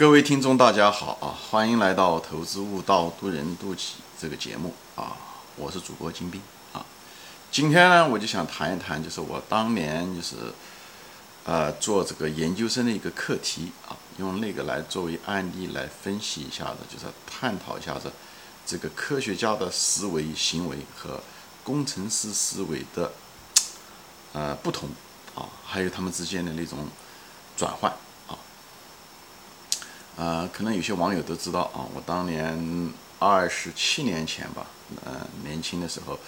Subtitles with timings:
[0.00, 1.36] 各位听众，大家好啊！
[1.50, 3.82] 欢迎来到《投资悟道，渡人渡己》
[4.18, 5.14] 这个节目啊！
[5.56, 6.40] 我是主播金兵
[6.72, 6.82] 啊。
[7.52, 10.36] 今天呢，我就想谈一谈，就是我当年就是
[11.44, 18.10] 呃做这个研究生的一个课题啊，用那个来作为案例来分析一下子，就是探讨一下子
[18.64, 21.20] 这个科学家的思维行为和
[21.62, 23.12] 工程师思维的
[24.32, 24.88] 呃不同
[25.34, 26.88] 啊，还有他们之间的那种
[27.54, 27.94] 转换。
[30.20, 34.66] 啊，可能有些网友都知道啊，我当年二十七年前吧，
[35.02, 36.18] 呃，年轻的时候，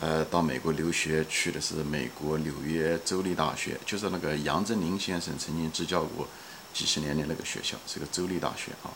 [0.00, 6.26] 呃，到美国留学去的是美国纽约州立大学，就是那个杨振宁先生曾经执教过
[6.74, 8.90] 几十年的那个学校，是个州立大学啊。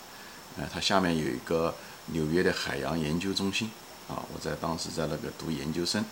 [0.58, 1.72] 呃，它下面有一个
[2.06, 3.70] 纽约的海洋研究中心
[4.08, 6.04] 啊，我在当时在那个读研究生，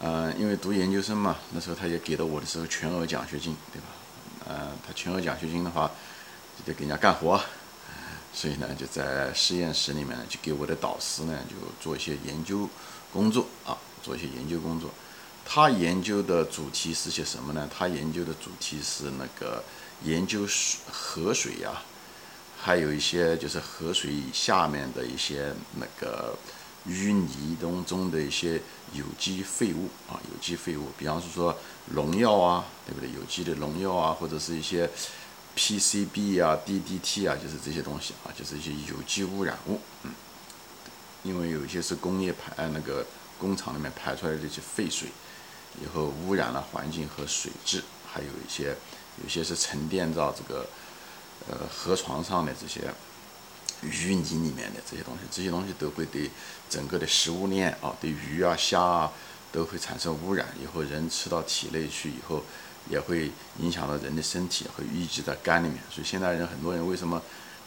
[0.00, 3.86] 呃，因为读研究生嘛，那时候他也给了我的时候全额奖学金，对吧？
[4.48, 5.88] 呃，他全额奖学金的话。
[6.60, 7.40] 就得给人家干活，
[8.34, 12.68] 所以呢，就在实验室里面就给我的导师呢，就做一些研究
[13.12, 14.90] 工作啊，做一些研究工作。
[15.44, 17.68] 他研究的主题是些什么呢？
[17.74, 19.64] 他研究的主题是那个
[20.04, 21.82] 研究水河水呀，
[22.60, 26.36] 还有一些就是河水下面的一些那个
[26.86, 28.60] 淤泥当中的一些
[28.92, 31.56] 有机废物啊，有机废物，比方说
[31.86, 33.10] 农药啊，对不对？
[33.12, 34.88] 有机的农药啊，或者是一些。
[35.56, 39.80] PCB 啊，DDT 啊，就是这些东西啊，就是一些有机污染物。
[40.04, 40.12] 嗯，
[41.22, 43.04] 因为有一些是工业排那个
[43.38, 45.08] 工厂里面排出来的这些废水，
[45.82, 48.74] 以后污染了环境和水质，还有一些
[49.22, 50.66] 有些是沉淀到这个
[51.48, 52.82] 呃河床上的这些
[53.84, 56.30] 淤泥里面的这些东西，这些东西都会对
[56.70, 59.12] 整个的食物链啊，对鱼啊、虾啊
[59.52, 62.42] 都会产生污染，以后人吃到体内去以后。
[62.88, 65.78] 也会影响到人的身体，会淤积在肝里面。
[65.90, 67.20] 所以现在人很多人为什么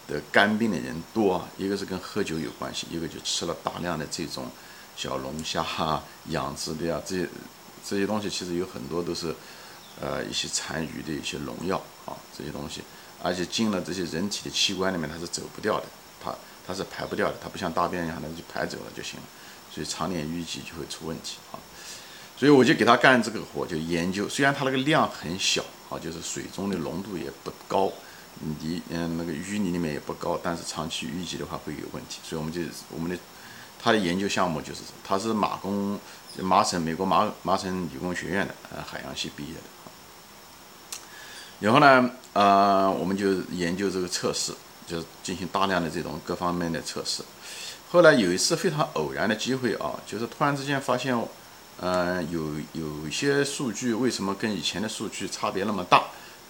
[0.08, 1.48] 得肝病的人多啊？
[1.58, 4.50] 一个是跟喝酒有关系，一个就吃了大量的这种
[4.96, 7.30] 小龙虾啊、养殖的呀，这些
[7.86, 9.34] 这些东西其实有很多都是
[10.02, 12.82] 呃一些残余的一些农药啊，这些东西，
[13.22, 15.86] 而且进了这些人体的器官里面，它是走不掉的，
[16.22, 16.36] 它
[16.68, 19.26] 它是排不掉的，它不像大便一样的就排走了就行了。
[19.72, 21.60] 所以常年淤积就会出问题啊。
[22.44, 24.28] 所以我就给他干这个活，就研究。
[24.28, 27.90] 虽然它那个量很小，啊，就是水中的浓度也不高，
[28.60, 32.20] 泥嗯那个淤泥里面也不高，但是长期淤积的话会有问题。
[32.22, 32.60] 所以我们就
[32.90, 33.18] 我们的
[33.82, 35.98] 他的研究项目就是，他是马工
[36.40, 40.98] 麻省美国麻麻省理工学院的呃海洋系毕业的。
[41.62, 44.52] 然后呢，呃，我们就研究这个测试，
[44.86, 47.24] 就是进行大量的这种各方面的测试。
[47.90, 51.18] 后来有一次非常偶然的机会啊，就是突然之间发现。
[51.82, 56.04] 嗯，有有一些数据为什么跟以前的数据差别那么大？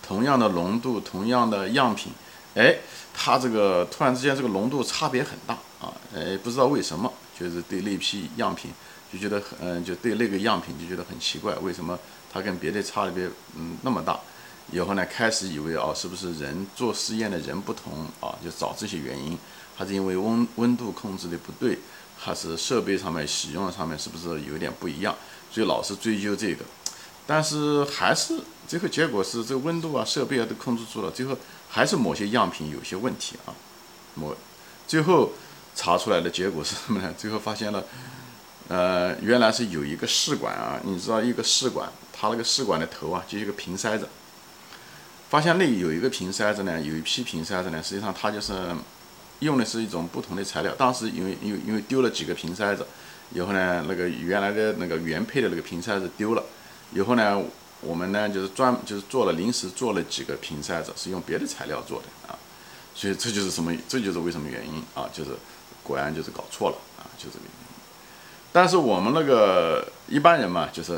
[0.05, 2.11] 同样的浓度，同样的样品，
[2.55, 2.75] 哎，
[3.13, 5.93] 它这个突然之间这个浓度差别很大啊！
[6.13, 8.69] 哎，不知道为什么，就是对那批样品
[9.11, 11.97] 就觉得很，嗯，就对那个样品就觉得很奇怪，为什么
[12.31, 14.19] 它跟别的差别嗯那么大？
[14.73, 18.35] 以后呢，开始以为啊，是不是人做实验的人不同啊？
[18.43, 19.37] 就找这些原因，
[19.75, 21.79] 还是因为温温度控制的不对？
[22.23, 25.13] 还是设备上面使用上面是不是有点不一样？
[25.51, 26.63] 所以老是追究这个，
[27.27, 31.37] 但是还是最后结果是这个温度啊、设备啊都控制住了，最后
[31.69, 33.53] 还是某些样品有些问题啊。
[34.15, 34.33] 某
[34.87, 35.33] 最后
[35.75, 37.13] 查出来的结果是什么呢？
[37.17, 37.83] 最后发现了，
[38.69, 44.07] 呃，原来是有一个试管啊，你知道一个试管，它那个试管的头啊就是一个瓶塞子，
[45.29, 48.53] 发现那有一个瓶塞子呢，有一批瓶塞子呢，实际上它就是。
[49.43, 52.85] 用的是一种不同的材料，当时因为因为因为丢了几个瓶塞子，
[53.31, 56.43] 以后呢，那个原来的那个原配的那个瓶塞子丢了，
[56.93, 57.41] 以后呢，
[57.81, 62.37] 我们呢就是专就是做了临时做了几个瓶塞子，是用别的材料做的啊，
[62.95, 65.31] 所以这就是什么，这就是为什么原因啊，就是
[65.83, 67.73] 果然就是搞错了啊，就这个原因。
[68.51, 70.93] 但是我们那个一般人嘛，就是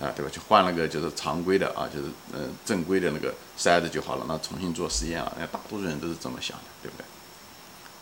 [0.00, 0.30] 啊，对吧？
[0.32, 7.04] 就换了个就是常规的啊，就是嗯正规的那个塞子就好了，那重新做实验啊，那大多数人都是这么想的，对不对？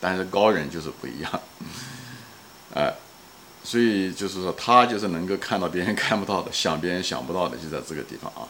[0.05, 1.41] 但是高人就是不一样，
[2.75, 2.93] 哎，
[3.63, 8.43] 所以就是说他就是能够看到别人看不到的，想别人想不到的，就在这个地方啊。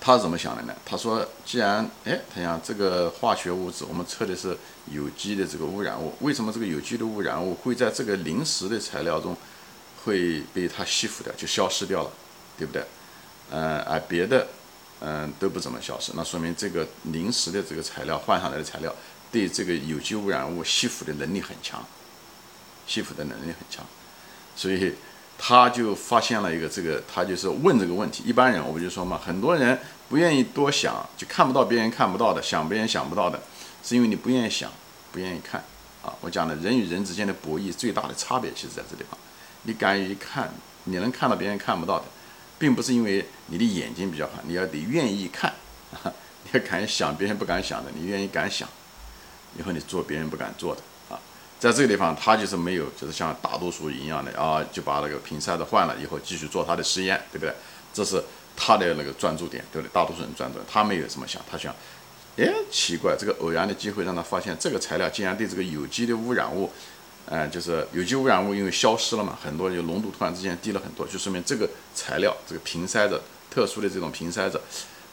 [0.00, 0.74] 他怎么想的呢？
[0.84, 4.58] 他说，既然哎，他想这个化学物质，我们测的是
[4.90, 9.36] 有机的这个污染物，为什么这个有机的污染物会在这个临时的材料中
[10.04, 12.10] 会被它吸附掉，就消失掉了，
[12.58, 12.84] 对不对？
[13.52, 14.48] 嗯，而别的。
[15.00, 18.94] 嗯，都不怎么消失，那说明这个临时的这个材料换上来的材料，
[19.30, 21.84] 对这个有机污染物吸附的能力很强，
[22.86, 23.84] 吸附的能力很强，
[24.56, 24.94] 所以
[25.36, 28.22] 他就发现了一个这个，他就是问这个问题。
[28.24, 33.42] 一般人我不就说嘛，很多人不愿意多想，就看不到别人看不到的，想别人想不到的，
[33.82, 34.70] 是因为你不愿意想，
[35.12, 35.62] 不愿意看
[36.02, 36.14] 啊。
[36.20, 39.18] 我讲的人与人之间的博弈最大的差别，其实在这地方，
[39.64, 40.54] 你敢于看，
[40.84, 42.04] 你能看到别人看不到的，
[42.64, 45.52] 并不是因为你的眼睛比较好，你要得愿意看
[45.92, 46.10] 啊，
[46.44, 48.66] 你要敢想别人不敢想的，你愿意敢想。
[49.58, 50.80] 以后你做别人不敢做的
[51.10, 51.20] 啊，
[51.60, 57.54] 在这个地方他就是没有，就是像大多数一样的啊，就把那个瓶塞子换了以后继续做他的实验，对不对？
[57.92, 58.24] 这是
[58.56, 59.92] 他的那个专注点，对不对？
[59.92, 61.70] 大多数人专注，他没有这么想，他想，
[62.38, 66.72] 哎，奇怪，这个偶然的机会让他发现这个材料竟然对这个有机的污染物，
[67.26, 74.60] 嗯，就是有机污染物因为消失了嘛，很多就浓度突然之间低了很多，就说明这个材料这个瓶塞子特殊的这种瓶塞子，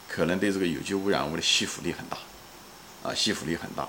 [0.07, 2.17] 可能对这个有机污染物的吸附力很大，
[3.03, 3.87] 啊，吸附力很大。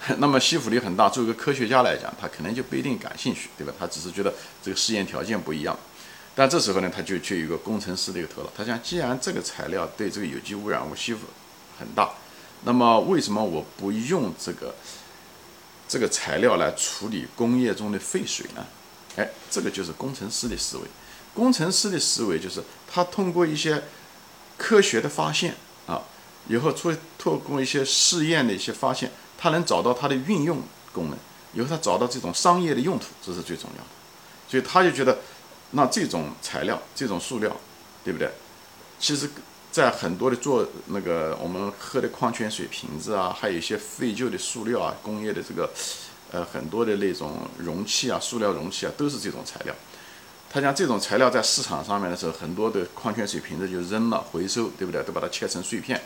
[0.18, 3.72] 那么吸附力很大，作为一个科学家来讲，他可能就不一定感兴趣，对吧？
[3.76, 4.32] 他只是觉得
[4.62, 5.76] 这个试验条件不一样。
[6.36, 11.26] 但这时候呢，他就却有一个工程师的一个头脑，他想，既然这个材料对这个有机污染物吸附
[11.80, 12.12] 很大，
[12.62, 14.72] 那么为什么我不用这个
[15.88, 18.64] 这个材料来处理工业中的废水呢？
[19.16, 20.84] 哎，这个就是工程师的思维。
[21.34, 23.82] 工程师的思维就是他通过一些
[24.56, 25.56] 科学的发现
[25.86, 26.02] 啊，
[26.48, 29.10] 以后出透过一些试验的一些发现。
[29.40, 30.60] 他能找到它的运用
[30.92, 31.18] 功能，
[31.54, 33.88] 以后他找到这种商业的用途，这是最重要的。
[34.48, 35.16] 所以他就觉得，
[35.70, 37.56] 那这种材料、这种塑料，
[38.02, 38.28] 对不对？
[38.98, 39.30] 其实，
[39.78, 45.70] 在很多的做那个我们喝的矿泉水瓶子啊，还有一些废旧的塑料啊，工业的这个，
[46.32, 49.72] 呃，很多的那种容器啊，塑料容器啊，都是这种材料。
[50.50, 55.00] 他讲这种材料在市场上面的时候，很多的矿泉水瓶子就扔了，回收，对不对？
[55.04, 56.02] 都把它切成碎片。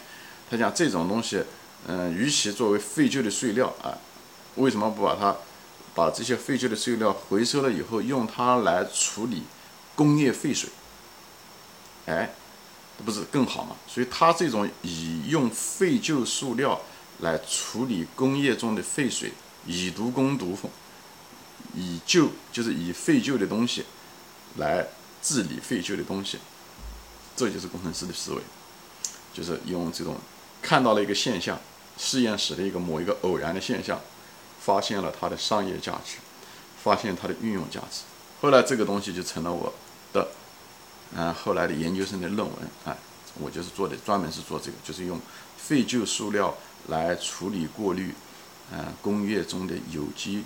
[0.50, 1.42] 他讲这种东西。
[1.88, 3.98] 嗯，与其作为废旧的碎料啊，
[4.54, 5.34] 为什么不把它
[5.94, 9.42] 把这些废旧的碎料回收了以后，用它来处理
[9.96, 10.70] 工业废水？
[12.06, 12.30] 哎，
[13.04, 13.76] 不是更好吗？
[13.86, 16.80] 所以它这种以用废旧塑料
[17.20, 19.32] 来处理工业中的废水，
[19.66, 20.56] 以毒攻毒，
[21.74, 23.84] 以旧就是以废旧的东西
[24.56, 24.86] 来
[25.22, 26.38] 治理废旧的东西，
[27.36, 28.42] 这就是工程师的思维，
[29.32, 30.16] 就是用这种
[30.60, 31.58] 看到了一个现象。
[31.98, 34.00] 实验室的一个某一个偶然的现象，
[34.58, 36.16] 发现了它的商业价值，
[36.82, 38.00] 发现它的运用价值。
[38.40, 39.72] 后来这个东西就成了我
[41.14, 42.97] 的，嗯，后来的研究生的论文啊，
[43.41, 45.20] 我就是做的，专门是做这个，就是用
[45.56, 46.55] 废旧塑料
[46.88, 48.14] 来处理过滤，
[48.73, 50.44] 嗯，工业中的有机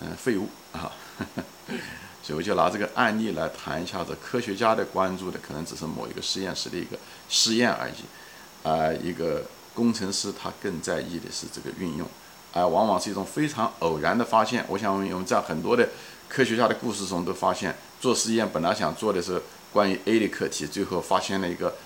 [0.00, 0.92] 嗯废物啊，
[2.22, 4.16] 所以我就拿这个案例来谈一下子。
[4.22, 9.44] 科学家的关注的可能只是某一个实验室的一个实验而已，啊，一个。
[9.74, 12.08] 工程师他更在意的是这个运用，
[12.52, 14.64] 啊往往是一种非常偶然的发现。
[14.66, 15.88] 我想我们在很多的
[16.28, 19.40] 科学家的故事中都发现，做实验本来想做的是
[19.72, 21.76] 关于 A 的课题，最后发现了一个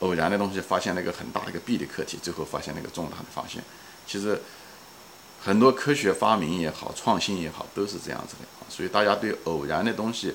[0.00, 3.62] 偶然的东西，发现了一个很大的一个 B 的课题，最后发现了一个重大的发现。
[4.06, 4.40] 其实
[5.42, 8.46] 很多科学发明也好，创新也好，都是这样子的。
[8.68, 10.34] 所以大家对偶然的东西，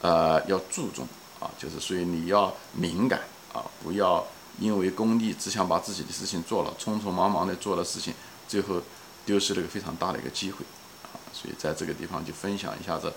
[0.00, 1.06] 呃，要注重
[1.38, 3.20] 啊，就是所以你要敏感
[3.52, 4.26] 啊，不要。
[4.58, 8.12] 因为功利，只想把自己的事情做了，匆匆忙忙的做了事情，
[8.46, 8.82] 最后
[9.24, 10.58] 丢失了一个非常大的一个机会
[11.02, 11.16] 啊！
[11.32, 13.10] 所以在这个地方就分享一下子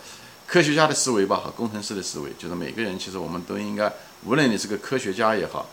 [0.53, 3.91] 科学家的思维吧，和工程师的思维，就是每个人其实我们都应该，
[4.23, 5.67] 无论你是个科学家也好，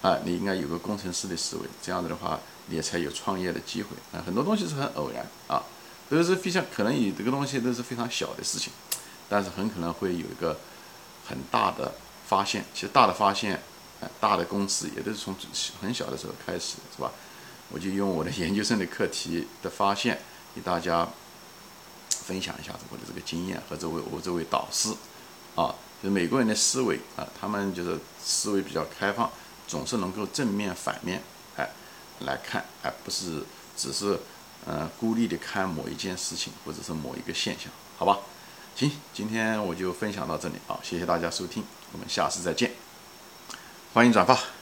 [0.00, 4.24] 啊，你应该有个工程师的思维，这样子的话，你才有创业的机会啊！
[4.24, 5.62] 很多东西是很偶然啊，
[6.08, 8.72] 都是非常可能有这个东西都是非常小的事情，
[9.28, 10.58] 但是很可能会有一个
[11.26, 11.92] 很大的
[12.26, 12.64] 发现。
[12.72, 13.60] 其实大的发现。
[14.20, 15.34] 大的公司也都是从
[15.82, 17.10] 很小的时候开始，是吧？
[17.68, 20.16] 我就用我的研究生的课题的发现，
[20.54, 21.06] 给大家
[22.28, 24.90] 分享一下我的这个经验和这位我这位导师，
[25.54, 29.30] 啊，就美国人的思维啊，他们就是思维比较开放，
[29.66, 31.22] 总是能够正面反面
[31.56, 31.70] 哎
[32.20, 33.42] 来看，而不是
[33.78, 34.20] 只是
[34.66, 38.18] 嗯孤立的看某一件事情或者是某一个现象，好吧？
[38.76, 42.72] 行，今天我就分享到这里啊，谢谢大家收听，我们下次再见。
[43.94, 44.57] 欢迎转发。